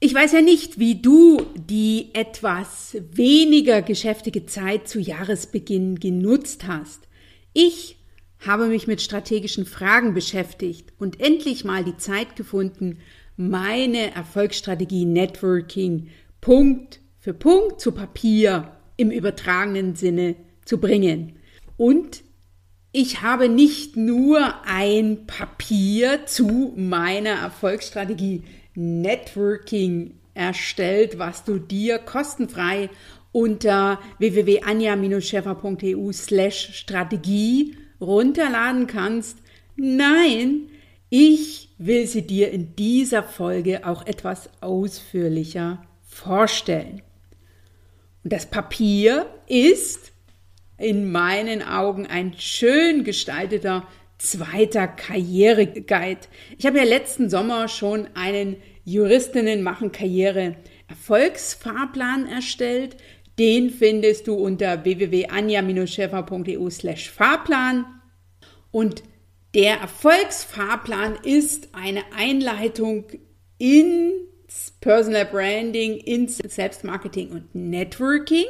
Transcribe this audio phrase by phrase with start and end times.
[0.00, 7.08] Ich weiß ja nicht, wie du die etwas weniger geschäftige Zeit zu Jahresbeginn genutzt hast.
[7.52, 7.98] Ich
[8.38, 13.00] habe mich mit strategischen Fragen beschäftigt und endlich mal die Zeit gefunden,
[13.36, 16.08] meine Erfolgsstrategie Networking
[16.40, 20.34] Punkt für Punkt zu Papier im übertragenen Sinne
[20.64, 21.36] zu bringen.
[21.76, 22.24] Und
[22.90, 28.42] ich habe nicht nur ein Papier zu meiner Erfolgsstrategie
[28.74, 32.90] Networking erstellt, was du dir kostenfrei
[33.30, 39.38] unter www.anja-scheffer.eu slash Strategie runterladen kannst.
[39.76, 40.62] Nein,
[41.08, 47.00] ich will sie dir in dieser Folge auch etwas ausführlicher vorstellen.
[48.24, 50.12] Und das Papier ist
[50.78, 53.86] in meinen Augen ein schön gestalteter
[54.18, 56.20] zweiter Karriereguide.
[56.56, 60.56] Ich habe ja letzten Sommer schon einen Juristinnen machen Karriere
[60.88, 62.96] Erfolgsfahrplan erstellt.
[63.38, 67.86] Den findest du unter www.anja-schäfer.eu slash Fahrplan.
[68.70, 69.02] Und
[69.54, 73.06] der Erfolgsfahrplan ist eine Einleitung
[73.58, 74.31] ins
[74.80, 78.46] Personal Branding, ins Selbstmarketing und Networking.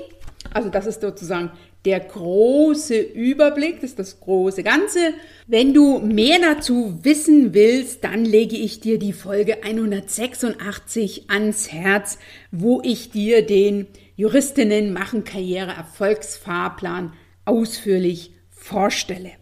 [0.52, 1.50] Also das ist sozusagen
[1.84, 5.14] der große Überblick, das ist das große Ganze.
[5.46, 12.18] Wenn du mehr dazu wissen willst, dann lege ich dir die Folge 186 ans Herz,
[12.50, 13.86] wo ich dir den
[14.16, 17.12] Juristinnen machen Karriere Erfolgsfahrplan
[17.44, 19.32] ausführlich vorstelle.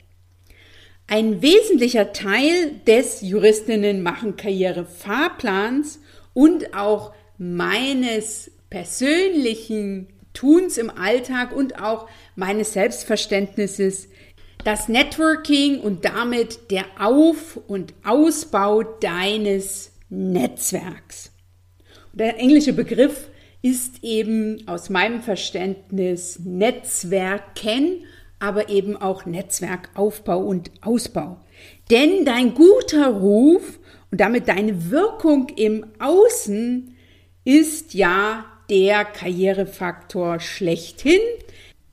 [1.07, 6.01] Ein wesentlicher Teil des Juristinnen machen Karriere Fahrplans
[6.33, 14.09] und auch meines persönlichen Tuns im Alltag und auch meines Selbstverständnisses
[14.65, 21.33] das Networking und damit der Auf- und Ausbau deines Netzwerks.
[22.13, 23.29] Der englische Begriff
[23.63, 28.05] ist eben aus meinem Verständnis Netzwerken,
[28.39, 31.41] aber eben auch Netzwerkaufbau und Ausbau.
[31.91, 33.81] Denn dein guter Ruf
[34.13, 36.95] und damit deine Wirkung im Außen
[37.45, 41.21] ist ja der Karrierefaktor schlechthin.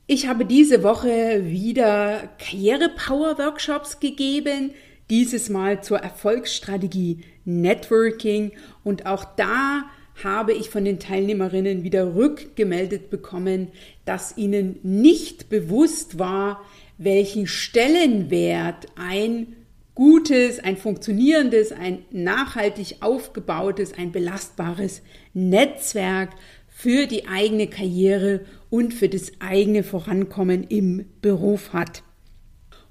[0.06, 4.70] Ich habe diese Woche wieder Karriere-Power-Workshops gegeben,
[5.10, 8.52] dieses Mal zur Erfolgsstrategie Networking
[8.84, 9.84] und auch da
[10.22, 13.68] habe ich von den Teilnehmerinnen wieder rückgemeldet bekommen,
[14.04, 16.64] dass ihnen nicht bewusst war,
[16.98, 19.57] welchen Stellenwert ein
[19.98, 25.02] gutes, ein funktionierendes, ein nachhaltig aufgebautes, ein belastbares
[25.34, 26.30] Netzwerk
[26.68, 32.04] für die eigene Karriere und für das eigene Vorankommen im Beruf hat.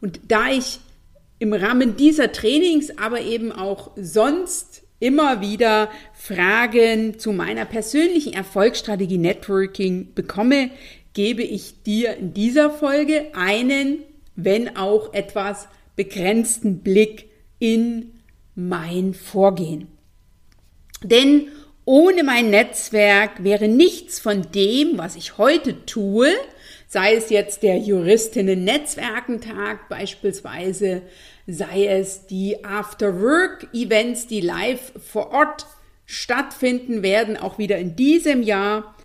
[0.01, 0.81] Und da ich
[1.39, 9.17] im Rahmen dieser Trainings, aber eben auch sonst immer wieder Fragen zu meiner persönlichen Erfolgsstrategie
[9.17, 10.71] Networking bekomme,
[11.13, 13.99] gebe ich dir in dieser Folge einen,
[14.35, 18.13] wenn auch etwas begrenzten Blick in
[18.55, 19.89] mein Vorgehen.
[21.03, 21.49] Denn
[21.83, 26.29] ohne mein Netzwerk wäre nichts von dem, was ich heute tue,
[26.87, 31.01] sei es jetzt der Juristinnen-Netzwerkentag beispielsweise,
[31.45, 35.65] sei es die After-Work-Events, die live vor Ort
[36.05, 38.95] stattfinden werden, auch wieder in diesem Jahr.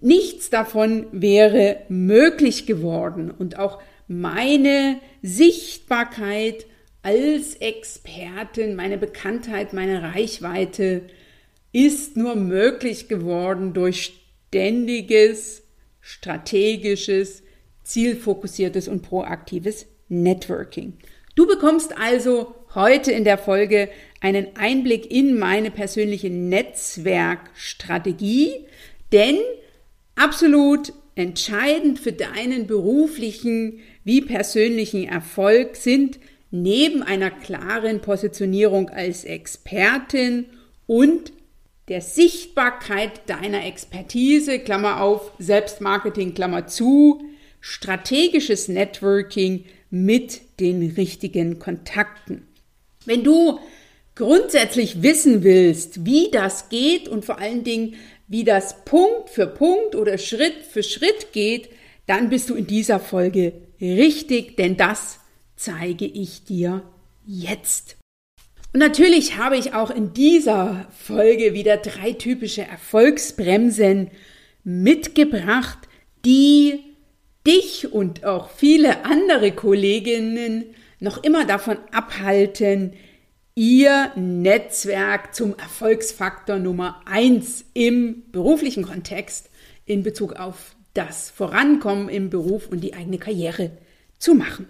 [0.00, 6.66] Nichts davon wäre möglich geworden und auch meine Sichtbarkeit
[7.02, 11.02] als Expertin, meine Bekanntheit, meine Reichweite
[11.72, 14.18] ist nur möglich geworden durch
[14.48, 15.62] ständiges,
[16.00, 17.42] strategisches,
[17.84, 20.94] zielfokussiertes und proaktives Networking.
[21.34, 23.88] Du bekommst also heute in der Folge
[24.20, 28.66] einen Einblick in meine persönliche Netzwerkstrategie,
[29.12, 29.38] denn
[30.16, 36.18] absolut entscheidend für deinen beruflichen wie persönlichen Erfolg sind
[36.50, 40.46] neben einer klaren Positionierung als Expertin
[40.86, 41.30] und
[41.88, 47.22] der Sichtbarkeit deiner Expertise, Klammer auf, Selbstmarketing, Klammer zu,
[47.60, 52.48] strategisches Networking mit den richtigen Kontakten.
[53.04, 53.58] Wenn du
[54.14, 57.96] grundsätzlich wissen willst, wie das geht und vor allen Dingen,
[58.26, 61.68] wie das Punkt für Punkt oder Schritt für Schritt geht,
[62.06, 65.20] dann bist du in dieser Folge richtig, denn das
[65.56, 66.82] zeige ich dir
[67.26, 67.96] jetzt.
[68.72, 74.10] Und natürlich habe ich auch in dieser Folge wieder drei typische Erfolgsbremsen
[74.62, 75.78] mitgebracht,
[76.24, 76.80] die
[77.46, 80.66] dich und auch viele andere Kolleginnen
[81.00, 82.92] noch immer davon abhalten,
[83.54, 89.50] ihr Netzwerk zum Erfolgsfaktor Nummer eins im beruflichen Kontext
[89.86, 93.70] in Bezug auf das Vorankommen im Beruf und die eigene Karriere
[94.18, 94.66] zu machen.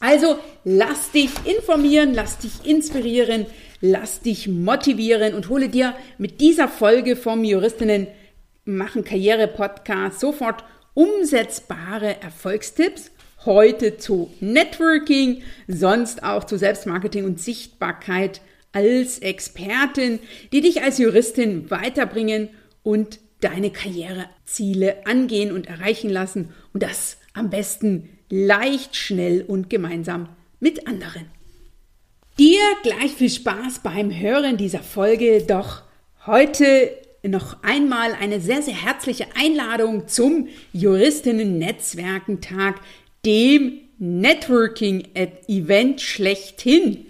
[0.00, 3.46] Also lass dich informieren, lass dich inspirieren,
[3.80, 8.08] lass dich motivieren und hole dir mit dieser Folge vom Juristinnen
[8.64, 10.64] machen Karriere Podcast sofort
[10.94, 13.12] umsetzbare Erfolgstipps.
[13.44, 18.40] Heute zu Networking, sonst auch zu Selbstmarketing und Sichtbarkeit
[18.72, 20.18] als Expertin,
[20.50, 22.48] die dich als Juristin weiterbringen
[22.82, 30.28] und deine Karriereziele angehen und erreichen lassen und das am besten leicht, schnell und gemeinsam
[30.58, 31.26] mit anderen.
[32.38, 35.82] Dir gleich viel Spaß beim Hören dieser Folge, doch
[36.26, 36.90] heute
[37.22, 42.80] noch einmal eine sehr, sehr herzliche Einladung zum Juristinnen-Netzwerkentag,
[43.24, 47.06] dem Networking-Event schlechthin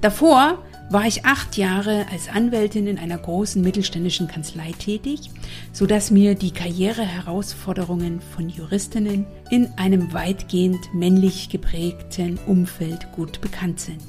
[0.00, 0.58] Davor
[0.92, 5.30] war ich acht Jahre als Anwältin in einer großen mittelständischen Kanzlei tätig,
[5.72, 14.02] sodass mir die Karriereherausforderungen von Juristinnen in einem weitgehend männlich geprägten Umfeld gut bekannt sind.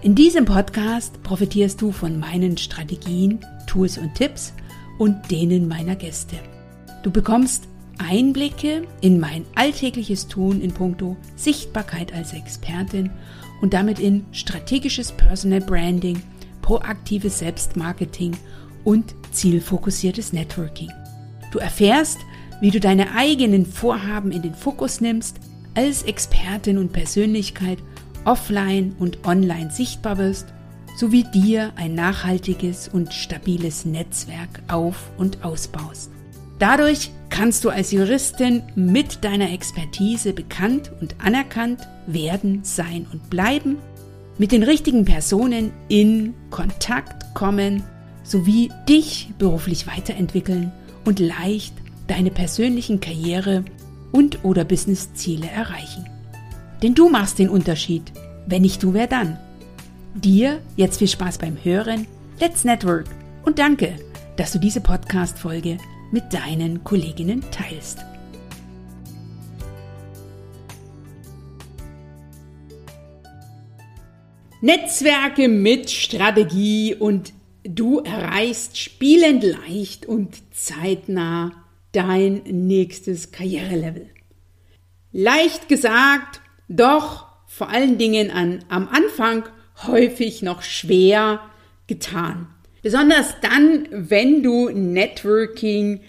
[0.00, 4.54] In diesem Podcast profitierst du von meinen Strategien, Tools und Tipps
[4.98, 6.36] und denen meiner Gäste.
[7.02, 7.64] Du bekommst
[7.98, 13.10] Einblicke in mein alltägliches Tun in puncto Sichtbarkeit als Expertin
[13.60, 16.22] und damit in strategisches Personal Branding,
[16.62, 18.36] proaktives Selbstmarketing
[18.84, 20.90] und zielfokussiertes Networking.
[21.52, 22.18] Du erfährst,
[22.60, 25.36] wie du deine eigenen Vorhaben in den Fokus nimmst,
[25.74, 27.78] als Expertin und Persönlichkeit
[28.24, 30.46] offline und online sichtbar wirst
[30.96, 36.10] sowie dir ein nachhaltiges und stabiles Netzwerk auf und ausbaust.
[36.58, 43.76] Dadurch kannst du als Juristin mit deiner Expertise bekannt und anerkannt werden, sein und bleiben,
[44.38, 47.82] mit den richtigen Personen in Kontakt kommen
[48.22, 50.72] sowie dich beruflich weiterentwickeln
[51.04, 51.74] und leicht
[52.06, 53.64] deine persönlichen Karriere
[54.12, 56.06] und oder Businessziele erreichen.
[56.82, 58.02] Denn du machst den Unterschied.
[58.46, 59.38] Wenn nicht du, wer dann?
[60.14, 62.06] Dir jetzt viel Spaß beim Hören.
[62.40, 63.06] Let's Network
[63.44, 63.94] und danke,
[64.36, 65.78] dass du diese Podcast-Folge
[66.10, 67.98] mit deinen Kolleginnen teilst.
[74.60, 77.32] Netzwerke mit Strategie und
[77.62, 81.52] du erreichst spielend leicht und zeitnah
[81.92, 84.10] dein nächstes Karrierelevel.
[85.12, 89.44] Leicht gesagt, doch vor allen Dingen an, am Anfang
[89.86, 91.40] häufig noch schwer
[91.86, 92.48] getan.
[92.86, 96.02] Besonders dann, wenn du Networking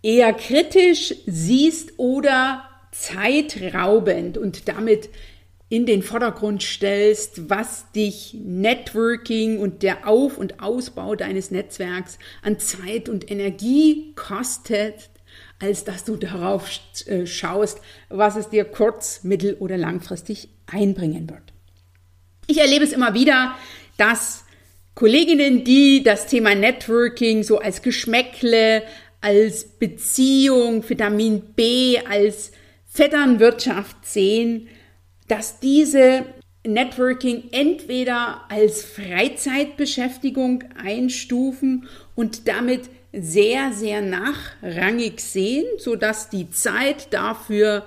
[0.00, 5.10] eher kritisch siehst oder zeitraubend und damit
[5.68, 12.58] in den Vordergrund stellst, was dich Networking und der Auf- und Ausbau deines Netzwerks an
[12.58, 15.10] Zeit und Energie kostet,
[15.58, 16.70] als dass du darauf
[17.04, 21.52] äh, schaust, was es dir kurz-, mittel- oder langfristig einbringen wird.
[22.46, 23.54] Ich erlebe es immer wieder,
[23.98, 24.46] dass
[24.98, 28.82] Kolleginnen, die das Thema Networking so als Geschmäckle,
[29.20, 32.50] als Beziehung, Vitamin B, als
[32.84, 34.66] Vetternwirtschaft sehen,
[35.28, 36.24] dass diese
[36.66, 41.86] Networking entweder als Freizeitbeschäftigung einstufen
[42.16, 47.86] und damit sehr, sehr nachrangig sehen, sodass die Zeit dafür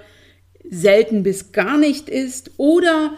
[0.69, 2.51] selten bis gar nicht ist.
[2.55, 3.17] Oder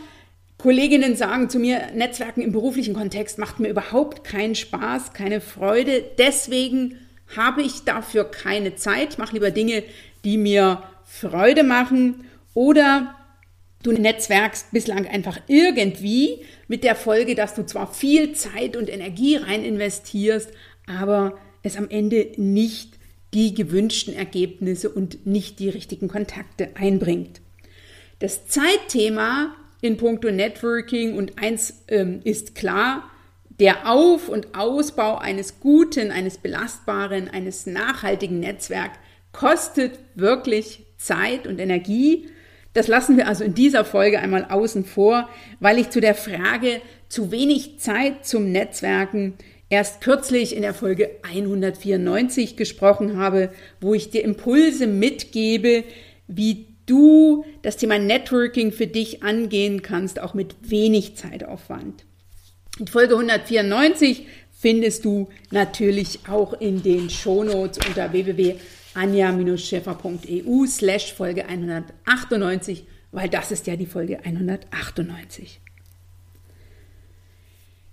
[0.64, 6.02] Kolleginnen sagen zu mir, Netzwerken im beruflichen Kontext macht mir überhaupt keinen Spaß, keine Freude.
[6.18, 7.00] Deswegen
[7.36, 9.84] habe ich dafür keine Zeit, mache lieber Dinge,
[10.24, 12.24] die mir Freude machen.
[12.54, 13.14] Oder
[13.84, 19.36] du netzwerkst bislang einfach irgendwie mit der Folge, dass du zwar viel Zeit und Energie
[19.36, 20.50] rein investierst,
[20.88, 22.94] aber es am Ende nicht
[23.34, 27.42] die gewünschten Ergebnisse und nicht die richtigen Kontakte einbringt.
[28.20, 33.04] Das Zeitthema in puncto Networking und eins ähm, ist klar,
[33.60, 38.98] der Auf- und Ausbau eines guten, eines belastbaren, eines nachhaltigen Netzwerks
[39.34, 42.30] kostet wirklich Zeit und Energie.
[42.72, 45.28] Das lassen wir also in dieser Folge einmal außen vor,
[45.60, 49.34] weil ich zu der Frage zu wenig Zeit zum Netzwerken
[49.70, 53.50] erst kürzlich in der Folge 194 gesprochen habe,
[53.82, 55.84] wo ich dir Impulse mitgebe,
[56.28, 62.06] wie du das Thema Networking für dich angehen kannst, auch mit wenig Zeitaufwand.
[62.80, 72.86] In Folge 194 findest du natürlich auch in den Shownotes unter www.anja-schäfer.eu slash Folge 198,
[73.12, 75.60] weil das ist ja die Folge 198.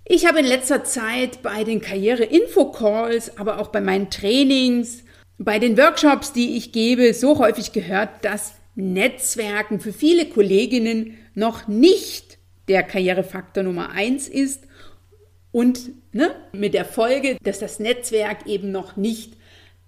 [0.05, 5.03] Ich habe in letzter Zeit bei den Karriere-Info-Calls, aber auch bei meinen Trainings,
[5.37, 11.67] bei den Workshops, die ich gebe, so häufig gehört, dass Netzwerken für viele Kolleginnen noch
[11.67, 12.37] nicht
[12.67, 14.63] der Karrierefaktor Nummer eins ist
[15.51, 19.33] und ne, mit der Folge, dass das Netzwerk eben noch nicht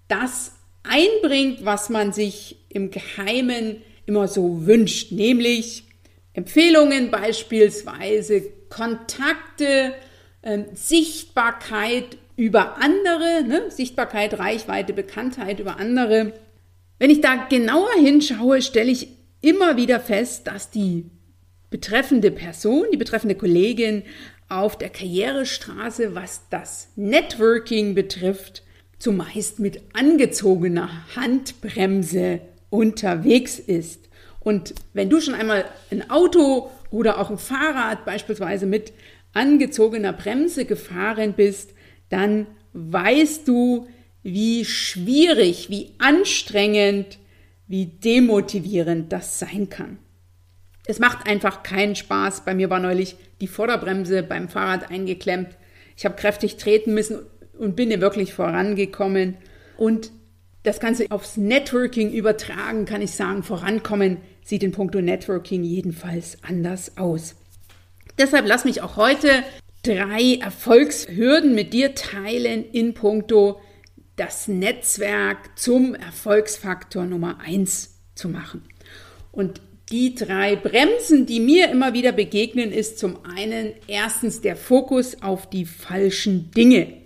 [0.08, 5.84] das einbringt, was man sich im Geheimen immer so wünscht, nämlich
[6.34, 9.94] Empfehlungen beispielsweise, Kontakte,
[10.42, 13.70] ähm, Sichtbarkeit über andere, ne?
[13.70, 16.32] Sichtbarkeit, Reichweite, Bekanntheit über andere.
[16.98, 19.08] Wenn ich da genauer hinschaue, stelle ich
[19.40, 21.06] immer wieder fest, dass die
[21.70, 24.04] betreffende Person, die betreffende Kollegin
[24.48, 28.62] auf der Karrierestraße, was das Networking betrifft,
[28.98, 34.08] zumeist mit angezogener Handbremse unterwegs ist.
[34.40, 38.92] Und wenn du schon einmal ein Auto oder auch ein Fahrrad beispielsweise mit
[39.32, 41.74] angezogener Bremse gefahren bist,
[42.08, 43.88] dann weißt du,
[44.24, 47.18] wie schwierig, wie anstrengend,
[47.68, 49.98] wie demotivierend das sein kann.
[50.86, 52.44] Es macht einfach keinen Spaß.
[52.44, 55.56] Bei mir war neulich die Vorderbremse beim Fahrrad eingeklemmt.
[55.96, 57.20] Ich habe kräftig treten müssen
[57.58, 59.36] und bin wirklich vorangekommen.
[59.76, 60.10] Und
[60.62, 66.96] das Ganze aufs Networking übertragen, kann ich sagen, vorankommen sieht in puncto Networking jedenfalls anders
[66.96, 67.34] aus.
[68.18, 69.28] Deshalb lass mich auch heute
[69.82, 73.60] drei Erfolgshürden mit dir teilen in puncto
[74.16, 78.62] das Netzwerk zum Erfolgsfaktor Nummer eins zu machen.
[79.32, 85.22] Und die drei Bremsen, die mir immer wieder begegnen, ist zum einen erstens der Fokus
[85.22, 87.04] auf die falschen Dinge.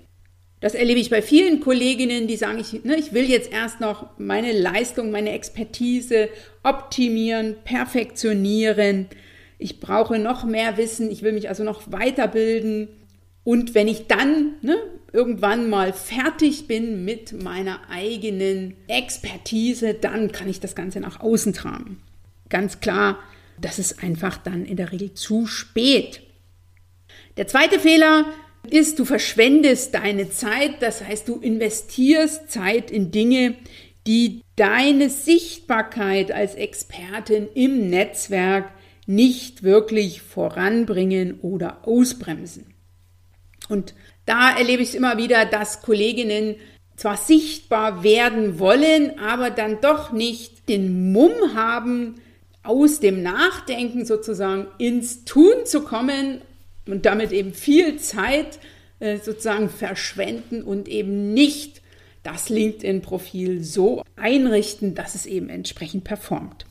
[0.61, 4.19] Das erlebe ich bei vielen Kolleginnen, die sagen, ich, ne, ich will jetzt erst noch
[4.19, 6.29] meine Leistung, meine Expertise
[6.63, 9.07] optimieren, perfektionieren.
[9.59, 12.89] Ich brauche noch mehr Wissen, ich will mich also noch weiterbilden.
[13.45, 14.77] Und wenn ich dann ne,
[15.13, 21.53] irgendwann mal fertig bin mit meiner eigenen Expertise, dann kann ich das Ganze nach außen
[21.53, 22.03] tragen.
[22.49, 23.19] Ganz klar,
[23.61, 26.23] das ist einfach dann in der Regel zu spät.
[27.37, 28.27] Der zweite Fehler
[28.71, 33.55] ist, du verschwendest deine Zeit, das heißt, du investierst Zeit in Dinge,
[34.07, 38.71] die deine Sichtbarkeit als Expertin im Netzwerk
[39.07, 42.75] nicht wirklich voranbringen oder ausbremsen.
[43.69, 43.95] Und
[44.29, 46.57] da erlebe ich es immer wieder, dass Kolleginnen
[46.97, 52.17] zwar sichtbar werden wollen, aber dann doch nicht den Mumm haben,
[52.63, 56.43] aus dem Nachdenken sozusagen ins Tun zu kommen
[56.87, 58.59] und damit eben viel Zeit
[59.01, 61.81] äh, sozusagen verschwenden und eben nicht
[62.23, 66.67] das LinkedIn-Profil so einrichten, dass es eben entsprechend performt.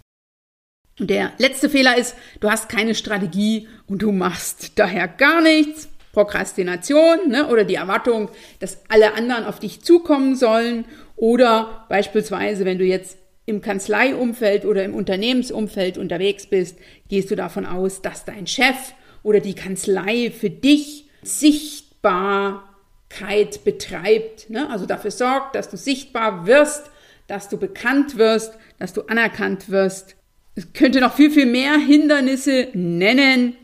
[1.00, 5.90] Und der letzte Fehler ist, du hast keine Strategie und du machst daher gar nichts.
[6.18, 12.80] Prokrastination ne, oder die Erwartung, dass alle anderen auf dich zukommen sollen Oder beispielsweise, wenn
[12.80, 18.48] du jetzt im Kanzleiumfeld oder im Unternehmensumfeld unterwegs bist, gehst du davon aus, dass dein
[18.48, 24.72] Chef oder die Kanzlei für dich Sichtbarkeit betreibt, ne?
[24.72, 26.90] also dafür sorgt, dass du sichtbar wirst,
[27.28, 30.16] dass du bekannt wirst, dass du anerkannt wirst.
[30.56, 33.56] Es könnte noch viel, viel mehr Hindernisse nennen.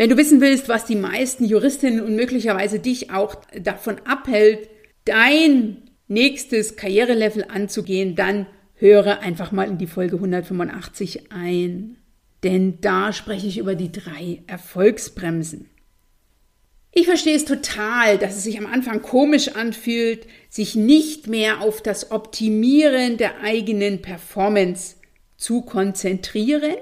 [0.00, 4.70] Wenn du wissen willst, was die meisten Juristinnen und möglicherweise dich auch davon abhält,
[5.04, 11.98] dein nächstes Karrierelevel anzugehen, dann höre einfach mal in die Folge 185 ein.
[12.42, 15.68] Denn da spreche ich über die drei Erfolgsbremsen.
[16.92, 21.82] Ich verstehe es total, dass es sich am Anfang komisch anfühlt, sich nicht mehr auf
[21.82, 24.96] das Optimieren der eigenen Performance
[25.36, 26.76] zu konzentrieren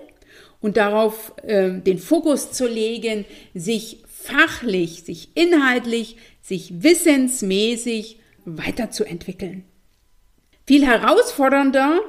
[0.60, 3.24] und darauf äh, den Fokus zu legen,
[3.54, 9.64] sich fachlich, sich inhaltlich, sich wissensmäßig weiterzuentwickeln.
[10.66, 12.00] Viel herausfordernder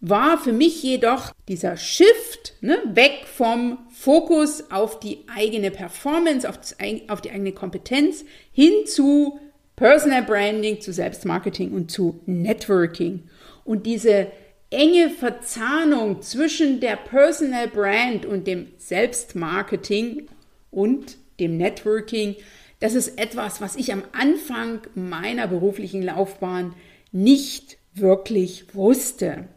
[0.00, 6.56] war für mich jedoch dieser Shift ne, weg vom Fokus auf die eigene Performance, auf,
[6.56, 6.76] das,
[7.08, 9.38] auf die eigene Kompetenz hin zu
[9.76, 13.28] Personal Branding, zu Selbstmarketing und zu Networking.
[13.64, 14.28] Und diese
[14.70, 20.28] enge Verzahnung zwischen der Personal Brand und dem Selbstmarketing
[20.70, 22.36] und dem Networking,
[22.78, 26.74] das ist etwas, was ich am Anfang meiner beruflichen Laufbahn
[27.12, 29.48] nicht wirklich wusste.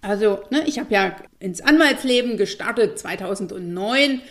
[0.00, 4.22] Also, ne, ich habe ja ins Anwaltsleben gestartet 2009,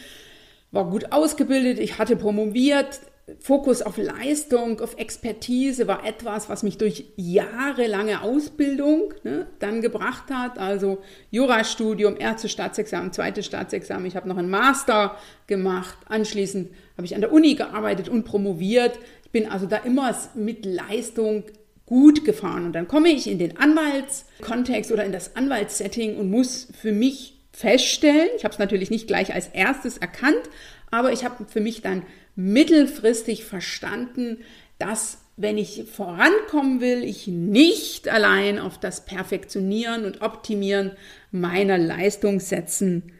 [0.71, 2.99] war gut ausgebildet, ich hatte promoviert.
[3.39, 10.25] Fokus auf Leistung, auf Expertise war etwas, was mich durch jahrelange Ausbildung ne, dann gebracht
[10.29, 10.59] hat.
[10.59, 10.99] Also
[11.31, 14.05] Jurastudium, erstes Staatsexamen, zweites Staatsexamen.
[14.05, 15.17] Ich habe noch einen Master
[15.47, 15.97] gemacht.
[16.07, 18.99] Anschließend habe ich an der Uni gearbeitet und promoviert.
[19.23, 21.45] Ich bin also da immer mit Leistung
[21.87, 22.65] gut gefahren.
[22.65, 27.39] Und dann komme ich in den Anwaltskontext oder in das Anwaltssetting und muss für mich
[27.51, 30.43] feststellen, ich habe es natürlich nicht gleich als erstes erkannt,
[30.91, 32.03] aber ich habe für mich dann
[32.35, 34.39] mittelfristig verstanden,
[34.77, 40.91] dass wenn ich vorankommen will, ich nicht allein auf das Perfektionieren und Optimieren
[41.31, 43.11] meiner Leistung setzen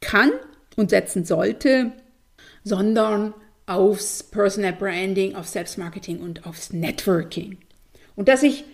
[0.00, 0.30] kann
[0.76, 1.92] und setzen sollte,
[2.62, 3.32] sondern
[3.66, 7.58] aufs Personal Branding, auf Selbstmarketing und aufs Networking.
[8.16, 8.64] Und dass ich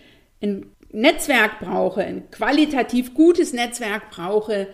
[0.41, 4.67] ein Netzwerk brauche, ein qualitativ gutes Netzwerk brauche,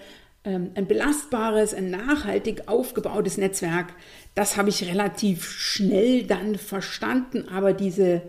[0.45, 3.93] ein belastbares, ein nachhaltig aufgebautes Netzwerk,
[4.36, 7.47] das habe ich relativ schnell dann verstanden.
[7.49, 8.21] Aber diese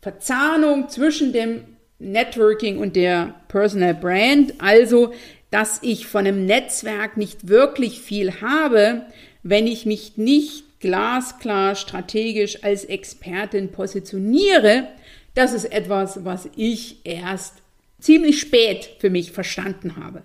[0.00, 1.62] Verzahnung zwischen dem
[1.98, 5.12] Networking und der Personal Brand, also
[5.50, 9.06] dass ich von einem Netzwerk nicht wirklich viel habe,
[9.42, 14.88] wenn ich mich nicht glasklar strategisch als Expertin positioniere,
[15.34, 17.54] das ist etwas, was ich erst
[18.00, 20.22] ziemlich spät für mich verstanden habe.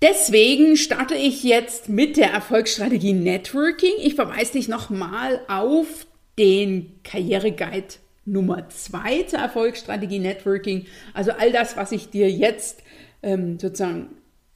[0.00, 3.94] Deswegen starte ich jetzt mit der Erfolgsstrategie Networking.
[3.98, 6.06] Ich verweise dich nochmal auf
[6.38, 10.86] den Karriereguide Nummer 2 zur Erfolgsstrategie Networking.
[11.14, 12.82] Also all das, was ich dir jetzt
[13.22, 14.10] ähm, sozusagen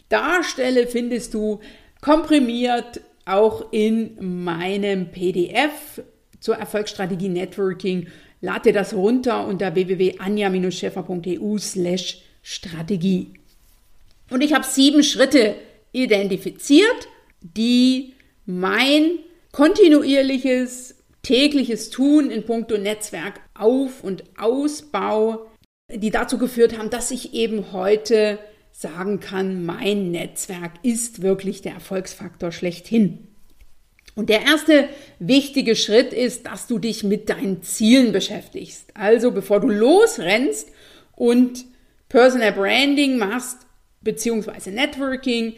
[0.09, 1.61] darstelle, findest du
[2.01, 6.03] komprimiert auch in meinem PDF
[6.41, 8.09] zur Erfolgsstrategie Networking
[8.45, 13.35] Lad dir das runter unter www.anja-scheffer.eu slash Strategie.
[14.33, 15.57] Und ich habe sieben Schritte
[15.93, 17.09] identifiziert,
[17.43, 18.15] die
[18.47, 19.19] mein
[19.53, 25.51] kontinuierliches tägliches Tun in puncto Netzwerk Auf- und Ausbau,
[25.93, 28.39] die dazu geführt haben, dass ich eben heute
[28.71, 33.29] sagen kann, mein Netzwerk ist wirklich der Erfolgsfaktor schlechthin.
[34.15, 38.89] Und der erste wichtige Schritt ist, dass du dich mit deinen Zielen beschäftigst.
[38.95, 40.71] Also bevor du losrennst
[41.17, 41.67] und
[42.09, 43.59] Personal Branding machst,
[44.03, 45.55] beziehungsweise Networking,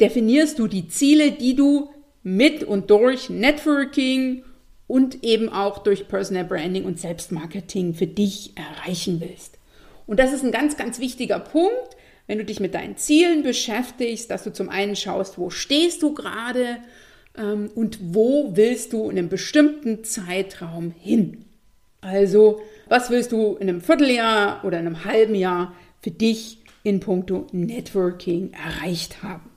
[0.00, 1.90] definierst du die Ziele, die du
[2.22, 4.44] mit und durch Networking
[4.86, 9.58] und eben auch durch Personal Branding und Selbstmarketing für dich erreichen willst.
[10.06, 14.30] Und das ist ein ganz, ganz wichtiger Punkt, wenn du dich mit deinen Zielen beschäftigst,
[14.30, 16.78] dass du zum einen schaust, wo stehst du gerade,
[17.36, 21.44] ähm, und wo willst du in einem bestimmten Zeitraum hin.
[22.00, 27.00] Also, was willst du in einem Vierteljahr oder in einem halben Jahr für dich in
[27.00, 29.50] puncto Networking erreicht haben?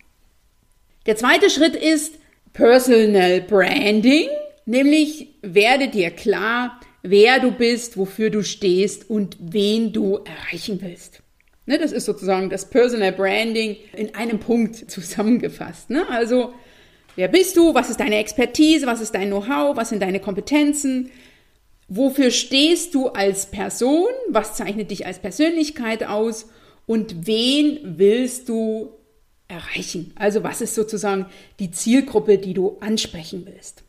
[1.05, 2.15] Der zweite Schritt ist
[2.53, 4.27] Personal Branding,
[4.65, 11.21] nämlich werde dir klar, wer du bist, wofür du stehst und wen du erreichen willst.
[11.67, 15.91] Ne, das ist sozusagen das Personal Branding in einem Punkt zusammengefasst.
[15.91, 16.09] Ne?
[16.09, 16.53] Also
[17.17, 17.73] Wer bist du?
[17.73, 18.85] Was ist deine Expertise?
[18.85, 19.75] Was ist dein Know-how?
[19.75, 21.09] Was sind deine Kompetenzen?
[21.87, 24.09] Wofür stehst du als Person?
[24.29, 26.47] Was zeichnet dich als Persönlichkeit aus?
[26.87, 28.93] Und wen willst du
[29.47, 30.13] erreichen?
[30.15, 31.27] Also was ist sozusagen
[31.59, 33.83] die Zielgruppe, die du ansprechen willst?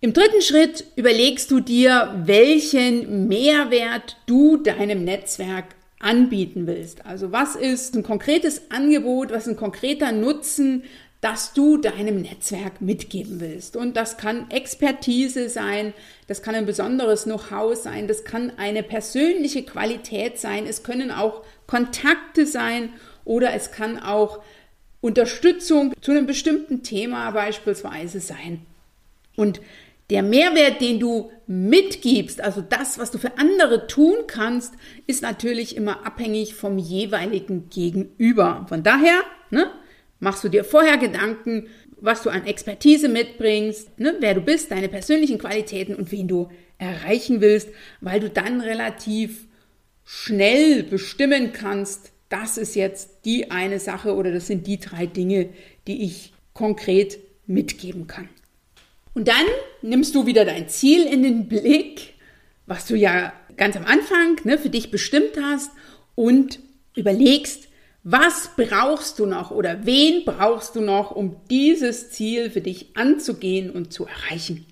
[0.00, 7.06] Im dritten Schritt überlegst du dir, welchen Mehrwert du deinem Netzwerk anbieten willst.
[7.06, 10.84] Also was ist ein konkretes Angebot, was ein konkreter Nutzen,
[11.20, 13.76] das du deinem Netzwerk mitgeben willst.
[13.76, 15.94] Und das kann Expertise sein,
[16.26, 21.42] das kann ein besonderes Know-how sein, das kann eine persönliche Qualität sein, es können auch
[21.66, 22.90] Kontakte sein
[23.24, 24.40] oder es kann auch
[25.00, 28.62] Unterstützung zu einem bestimmten Thema beispielsweise sein.
[29.36, 29.60] Und
[30.10, 34.74] der Mehrwert, den du mitgibst, also das, was du für andere tun kannst,
[35.06, 38.66] ist natürlich immer abhängig vom jeweiligen Gegenüber.
[38.68, 39.70] Von daher ne,
[40.20, 44.88] machst du dir vorher Gedanken, was du an Expertise mitbringst, ne, wer du bist, deine
[44.88, 46.48] persönlichen Qualitäten und wen du
[46.78, 49.46] erreichen willst, weil du dann relativ
[50.04, 55.50] schnell bestimmen kannst, das ist jetzt die eine Sache oder das sind die drei Dinge,
[55.86, 58.28] die ich konkret mitgeben kann.
[59.14, 59.46] Und dann
[59.82, 62.14] nimmst du wieder dein Ziel in den Blick,
[62.66, 65.70] was du ja ganz am Anfang ne, für dich bestimmt hast
[66.14, 66.60] und
[66.94, 67.65] überlegst,
[68.08, 73.68] was brauchst du noch oder wen brauchst du noch, um dieses Ziel für dich anzugehen
[73.68, 74.64] und zu erreichen.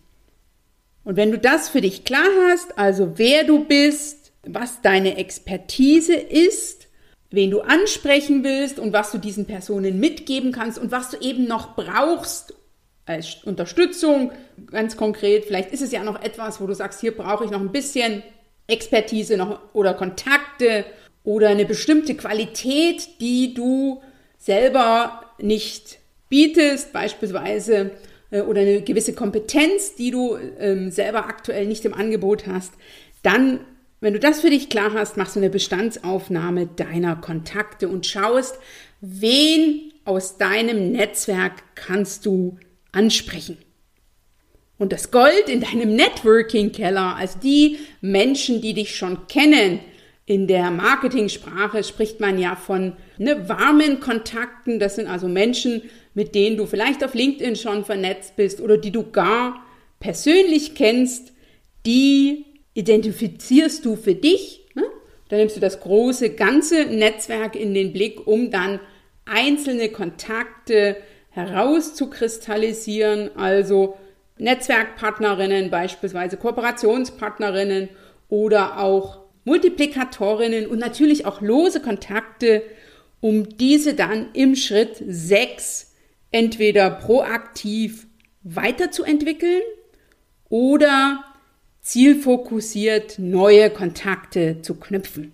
[1.03, 6.15] Und wenn du das für dich klar hast, also wer du bist, was deine Expertise
[6.15, 6.87] ist,
[7.33, 11.49] wen du ansprechen willst und was du diesen Personen mitgeben kannst und was du eben
[11.49, 12.55] noch brauchst,
[13.05, 14.31] als Unterstützung,
[14.71, 15.45] ganz konkret.
[15.45, 18.23] Vielleicht ist es ja noch etwas, wo du sagst, hier brauche ich noch ein bisschen
[18.69, 20.85] Expertise noch oder Kontakte
[21.25, 24.03] oder eine bestimmte Qualität, die du
[24.39, 27.91] selber nicht bietest, beispielsweise
[28.31, 32.75] äh, oder eine gewisse Kompetenz, die du ähm, selber aktuell nicht im Angebot hast,
[33.23, 33.61] dann,
[34.01, 38.59] wenn du das für dich klar hast, machst du eine Bestandsaufnahme deiner Kontakte und schaust,
[39.01, 42.59] wen aus deinem Netzwerk kannst du
[42.93, 43.57] ansprechen.
[44.77, 49.81] Und das Gold in deinem Networking-Keller, also die Menschen, die dich schon kennen,
[50.27, 54.79] in der Marketingsprache spricht man ja von ne, warmen Kontakten.
[54.79, 55.83] Das sind also Menschen,
[56.15, 59.63] mit denen du vielleicht auf LinkedIn schon vernetzt bist oder die du gar
[60.01, 61.33] persönlich kennst.
[61.85, 64.65] Die identifizierst du für dich.
[64.75, 64.85] Ne?
[65.29, 68.81] Da nimmst du das große ganze Netzwerk in den Blick, um dann
[69.27, 70.97] einzelne Kontakte
[71.31, 73.99] herauszukristallisieren, also
[74.39, 77.91] Netzwerkpartnerinnen, beispielsweise Kooperationspartnerinnen
[78.29, 82.63] oder auch Multiplikatorinnen und natürlich auch lose Kontakte,
[83.21, 85.93] um diese dann im Schritt 6
[86.31, 88.07] entweder proaktiv
[88.43, 89.63] weiterzuentwickeln
[90.49, 91.25] oder
[91.81, 95.33] zielfokussiert neue Kontakte zu knüpfen.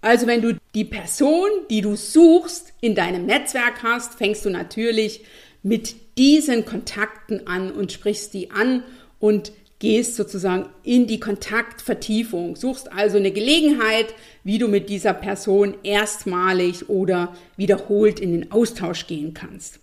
[0.00, 5.24] Also wenn du die Person, die du suchst, in deinem Netzwerk hast, fängst du natürlich
[5.62, 8.84] mit diesen Kontakten an und sprichst die an
[9.18, 14.06] und gehst sozusagen in die Kontaktvertiefung, suchst also eine Gelegenheit,
[14.42, 19.78] wie du mit dieser Person erstmalig oder wiederholt in den Austausch gehen kannst.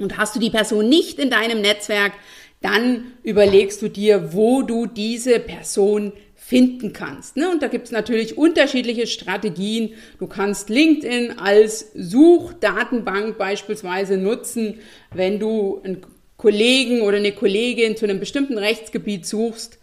[0.00, 2.12] Und hast du die Person nicht in deinem Netzwerk,
[2.62, 7.36] dann überlegst du dir, wo du diese Person finden kannst.
[7.36, 7.48] Ne?
[7.48, 9.94] Und da gibt es natürlich unterschiedliche Strategien.
[10.18, 14.80] Du kannst LinkedIn als Suchdatenbank beispielsweise nutzen,
[15.14, 16.00] wenn du einen
[16.40, 19.78] Kollegen oder eine Kollegin zu einem bestimmten Rechtsgebiet suchst,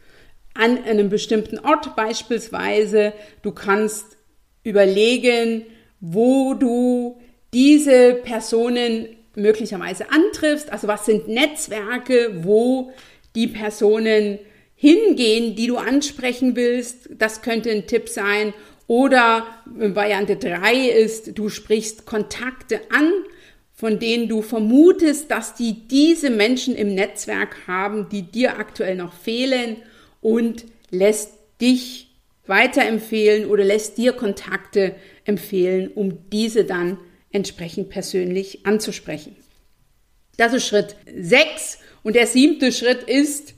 [0.56, 3.14] an einem bestimmten Ort beispielsweise.
[3.44, 4.18] Du kannst
[4.64, 5.68] überlegen,
[6.00, 7.22] wo du
[7.54, 10.72] diese Personen möglicherweise antriffst.
[10.72, 12.92] Also was sind Netzwerke, wo
[13.36, 14.40] die Personen
[14.74, 17.10] hingehen, die du ansprechen willst.
[17.20, 18.52] Das könnte ein Tipp sein.
[18.88, 23.12] Oder Variante 3 ist, du sprichst Kontakte an,
[23.78, 29.14] von denen du vermutest, dass die diese Menschen im Netzwerk haben, die dir aktuell noch
[29.14, 29.78] fehlen
[30.20, 32.10] und lässt dich
[32.48, 36.98] weiterempfehlen oder lässt dir Kontakte empfehlen, um diese dann
[37.32, 39.36] entsprechend persönlich anzusprechen.
[40.38, 41.78] Das ist Schritt 6.
[42.02, 43.54] Und der siebte Schritt ist,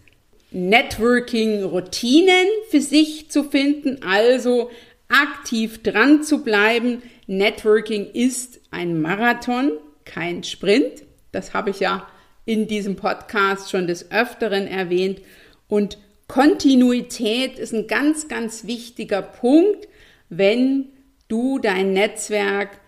[0.51, 4.69] Networking-Routinen für sich zu finden, also
[5.07, 7.03] aktiv dran zu bleiben.
[7.27, 9.71] Networking ist ein Marathon,
[10.09, 11.03] kein Sprint.
[11.31, 12.07] Das habe ich ja
[12.45, 15.21] in diesem Podcast schon des Öfteren erwähnt.
[15.67, 19.87] Und Kontinuität ist ein ganz, ganz wichtiger Punkt,
[20.29, 20.89] wenn
[21.27, 22.79] du dein Netzwerk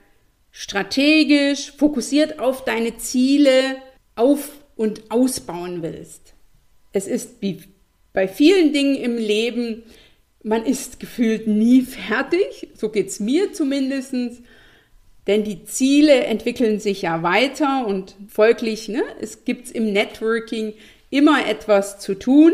[0.51, 3.77] strategisch, fokussiert auf deine Ziele
[4.15, 6.34] auf und ausbauen willst.
[6.91, 7.62] Es ist wie
[8.13, 9.84] bei vielen Dingen im Leben,
[10.43, 14.13] man ist gefühlt nie fertig, so geht es mir zumindest,
[15.27, 20.73] denn die Ziele entwickeln sich ja weiter und folglich ne, es gibt im Networking
[21.10, 22.53] immer etwas zu tun.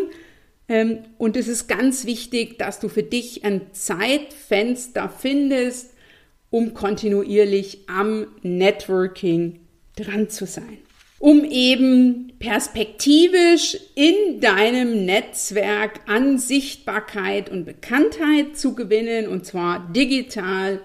[0.68, 5.94] Ähm, und es ist ganz wichtig, dass du für dich ein Zeitfenster findest,
[6.50, 9.62] um kontinuierlich am Networking
[9.96, 10.80] dran zu sein.
[11.20, 20.82] Um eben perspektivisch in deinem Netzwerk an Sichtbarkeit und Bekanntheit zu gewinnen, und zwar digital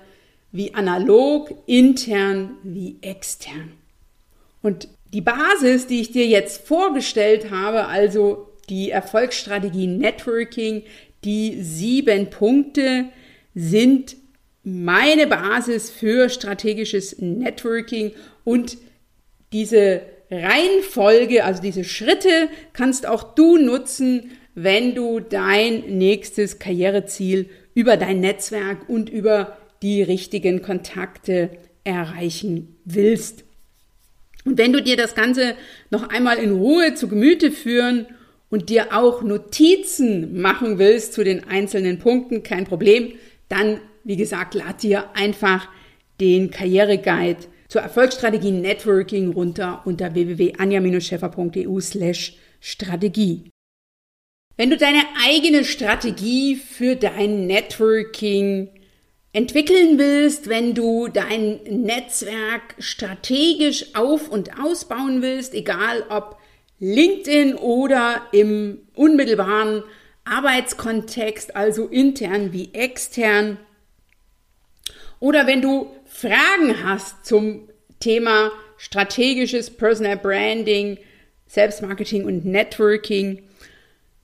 [0.53, 3.73] wie analog, intern wie extern.
[4.62, 10.83] Und die Basis, die ich dir jetzt vorgestellt habe, also die Erfolgsstrategie Networking,
[11.25, 13.07] die sieben Punkte
[13.55, 14.17] sind
[14.65, 18.12] meine Basis für strategisches Networking
[18.45, 18.79] und
[19.53, 27.97] diese Reihenfolge, also diese Schritte kannst auch du nutzen, wenn du dein nächstes Karriereziel über
[27.97, 31.51] dein Netzwerk und über die richtigen Kontakte
[31.85, 33.45] erreichen willst.
[34.45, 35.55] Und wenn du dir das Ganze
[35.90, 38.07] noch einmal in Ruhe zu Gemüte führen
[38.51, 43.12] und dir auch Notizen machen willst zu den einzelnen Punkten, kein Problem,
[43.49, 45.68] dann, wie gesagt, lad dir einfach
[46.21, 53.51] den Karriereguide zur Erfolgsstrategie Networking runter unter www.anja-scheffer.eu slash Strategie.
[54.57, 58.68] Wenn du deine eigene Strategie für dein Networking
[59.33, 66.38] entwickeln willst, wenn du dein Netzwerk strategisch auf und ausbauen willst, egal ob
[66.79, 69.85] LinkedIn oder im unmittelbaren
[70.25, 73.59] Arbeitskontext, also intern wie extern.
[75.18, 77.68] Oder wenn du Fragen hast zum
[78.01, 80.99] Thema strategisches Personal Branding,
[81.47, 83.45] Selbstmarketing und Networking,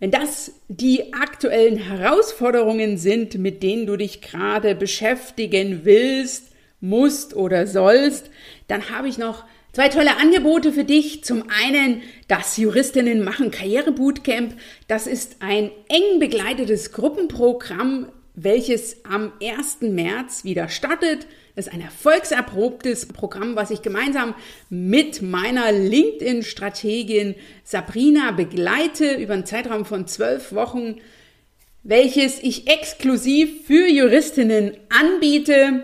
[0.00, 7.66] wenn das die aktuellen Herausforderungen sind, mit denen du dich gerade beschäftigen willst, musst oder
[7.66, 8.30] sollst,
[8.68, 11.22] dann habe ich noch Zwei tolle Angebote für dich.
[11.24, 14.54] Zum einen das Juristinnen machen Karriere Bootcamp.
[14.88, 19.82] Das ist ein eng begleitetes Gruppenprogramm, welches am 1.
[19.82, 21.26] März wieder startet.
[21.58, 24.36] Das ist ein erfolgserprobtes Programm, was ich gemeinsam
[24.70, 31.00] mit meiner LinkedIn-Strategin Sabrina begleite über einen Zeitraum von zwölf Wochen,
[31.82, 35.82] welches ich exklusiv für Juristinnen anbiete.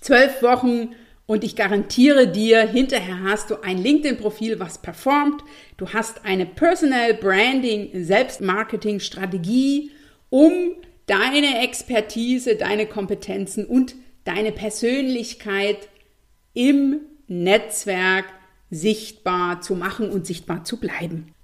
[0.00, 5.44] Zwölf Wochen und ich garantiere dir, hinterher hast du ein LinkedIn-Profil, was performt.
[5.76, 9.92] Du hast eine Personal Branding, Selbstmarketing Strategie,
[10.30, 10.72] um
[11.06, 15.88] deine Expertise, deine Kompetenzen und deine Persönlichkeit
[16.54, 18.24] im Netzwerk
[18.70, 21.34] sichtbar zu machen und sichtbar zu bleiben.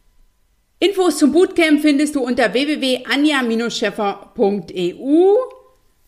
[0.81, 5.35] Infos zum Bootcamp findest du unter www.anja-scheffer.eu.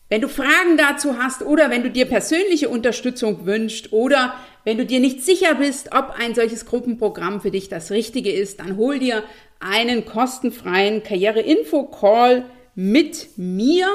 [0.09, 4.85] Wenn du Fragen dazu hast oder wenn du dir persönliche Unterstützung wünschst oder wenn du
[4.85, 8.99] dir nicht sicher bist, ob ein solches Gruppenprogramm für dich das Richtige ist, dann hol
[8.99, 9.23] dir
[9.59, 13.87] einen kostenfreien Karriere-Info-Call mit mir.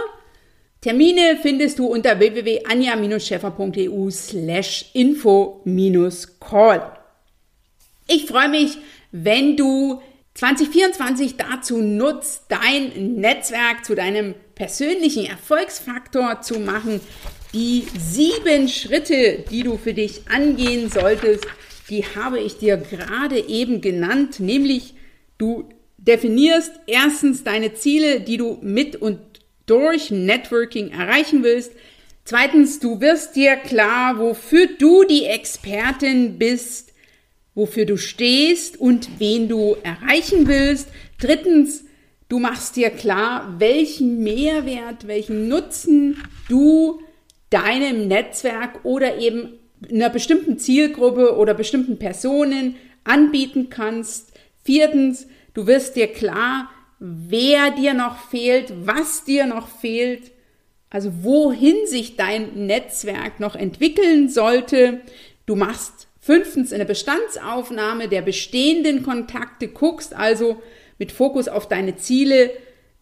[0.87, 6.93] Termine findest du unter www.anja-scheffer.eu slash info-call.
[8.07, 8.79] Ich freue mich,
[9.11, 10.01] wenn du
[10.35, 17.01] 2024 dazu nutzt, dein Netzwerk zu deinem persönlichen Erfolgsfaktor zu machen.
[17.53, 21.49] Die sieben Schritte, die du für dich angehen solltest,
[21.91, 24.95] die habe ich dir gerade eben genannt, nämlich
[25.37, 25.69] du
[25.99, 29.19] definierst erstens deine Ziele, die du mit und
[29.67, 31.73] durch Networking erreichen willst.
[32.25, 36.93] Zweitens, du wirst dir klar, wofür du die Expertin bist,
[37.55, 40.89] wofür du stehst und wen du erreichen willst.
[41.19, 41.85] Drittens,
[42.29, 47.01] Du machst dir klar, welchen Mehrwert, welchen Nutzen du
[47.51, 52.75] deinem Netzwerk oder eben einer bestimmten Zielgruppe oder bestimmten Personen
[53.05, 54.33] anbieten kannst.
[54.65, 60.33] Viertens, du wirst dir klar, wer dir noch fehlt, was dir noch fehlt,
[60.91, 65.01] also wohin sich dein Netzwerk noch entwickeln sollte.
[65.45, 70.61] Du machst fünftens eine Bestandsaufnahme der bestehenden Kontakte, guckst also,
[70.99, 72.51] mit Fokus auf deine Ziele,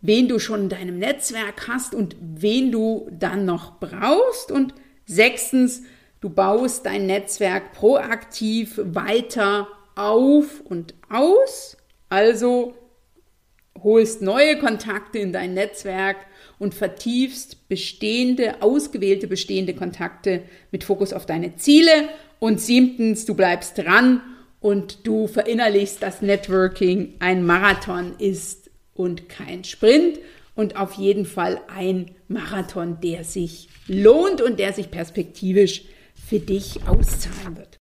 [0.00, 4.50] wen du schon in deinem Netzwerk hast und wen du dann noch brauchst.
[4.50, 4.74] Und
[5.06, 5.82] sechstens,
[6.20, 11.76] du baust dein Netzwerk proaktiv weiter auf und aus.
[12.08, 12.74] Also
[13.82, 16.16] holst neue Kontakte in dein Netzwerk
[16.58, 22.08] und vertiefst bestehende, ausgewählte bestehende Kontakte mit Fokus auf deine Ziele.
[22.38, 24.22] Und siebtens, du bleibst dran
[24.60, 30.18] und du verinnerlichst, dass Networking ein Marathon ist und kein Sprint
[30.54, 35.82] und auf jeden Fall ein Marathon, der sich lohnt und der sich perspektivisch
[36.14, 37.78] für dich auszahlen wird.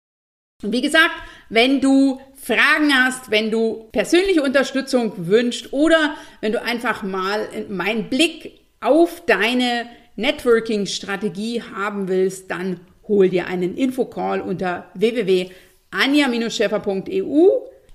[0.63, 1.15] Und wie gesagt,
[1.49, 8.09] wenn du Fragen hast, wenn du persönliche Unterstützung wünschst oder wenn du einfach mal meinen
[8.09, 9.85] Blick auf deine
[10.17, 17.49] Networking-Strategie haben willst, dann hol dir einen Infocall unter www.anja-scheffer.eu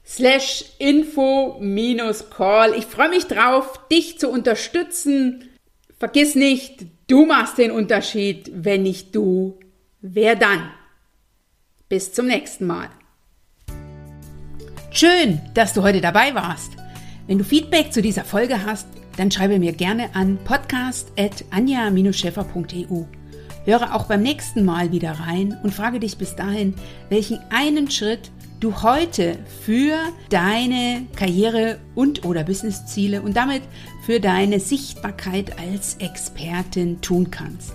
[0.05, 2.75] slash info-call.
[2.77, 5.49] Ich freue mich drauf, dich zu unterstützen.
[5.97, 8.51] Vergiss nicht, du machst den Unterschied.
[8.53, 9.58] Wenn nicht du,
[10.01, 10.69] wer dann?
[11.89, 12.91] Bis zum nächsten Mal.
[14.97, 16.71] Schön, dass du heute dabei warst.
[17.27, 23.03] Wenn du Feedback zu dieser Folge hast, dann schreibe mir gerne an podcast.anja-scheffer.eu.
[23.65, 26.75] Höre auch beim nächsten Mal wieder rein und frage dich bis dahin,
[27.10, 28.31] welchen einen Schritt
[28.62, 29.97] du heute für
[30.29, 33.63] deine Karriere und oder Businessziele und damit
[34.05, 37.73] für deine Sichtbarkeit als Expertin tun kannst.